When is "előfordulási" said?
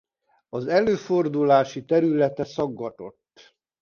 0.67-1.85